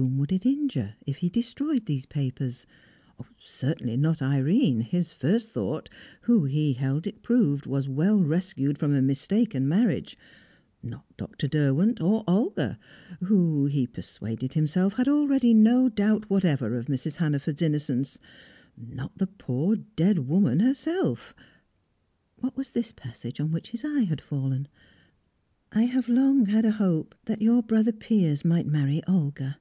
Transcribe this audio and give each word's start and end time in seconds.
Whom 0.00 0.16
would 0.18 0.30
it 0.30 0.46
injure, 0.46 0.94
if 1.04 1.16
he 1.16 1.28
destroyed 1.28 1.86
these 1.86 2.06
papers? 2.06 2.66
Certainly 3.40 3.96
not 3.96 4.22
Irene, 4.22 4.82
his 4.82 5.12
first 5.12 5.48
thought, 5.48 5.88
who, 6.20 6.44
he 6.44 6.74
held 6.74 7.08
it 7.08 7.20
proved, 7.20 7.66
was 7.66 7.88
well 7.88 8.20
rescued 8.20 8.78
from 8.78 8.94
a 8.94 9.02
mistaken 9.02 9.66
marriage. 9.66 10.16
Not 10.84 11.04
Dr. 11.16 11.48
Derwent, 11.48 12.00
or 12.00 12.22
Olga, 12.28 12.78
who, 13.24 13.66
he 13.66 13.88
persuaded 13.88 14.52
himself, 14.52 14.92
had 14.92 15.08
already 15.08 15.52
no 15.52 15.88
doubt 15.88 16.30
whatever 16.30 16.76
of 16.76 16.86
Mrs. 16.86 17.16
Hannaford's 17.16 17.60
innocence. 17.60 18.20
Not 18.76 19.18
the 19.18 19.26
poor 19.26 19.74
dead 19.96 20.20
woman 20.28 20.60
herself 20.60 21.34
What 22.36 22.56
was 22.56 22.70
this 22.70 22.92
passage 22.92 23.40
on 23.40 23.50
which 23.50 23.70
his 23.70 23.84
eye 23.84 24.04
had 24.04 24.20
fallen? 24.20 24.68
"I 25.72 25.86
have 25.86 26.08
long 26.08 26.46
had 26.46 26.64
a 26.64 26.70
hope 26.70 27.16
that 27.24 27.42
your 27.42 27.64
brother 27.64 27.90
Piers 27.90 28.44
might 28.44 28.64
marry 28.68 29.02
Olga. 29.08 29.56